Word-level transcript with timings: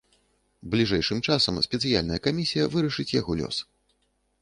Бліжэйшым 0.75 1.19
часам 1.29 1.61
спецыяльная 1.67 2.19
камісія 2.25 2.65
вырашыць 2.77 3.11
яго 3.21 3.41
лёс. 3.45 3.65